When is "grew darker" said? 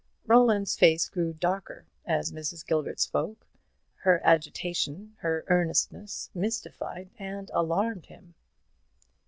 1.07-1.85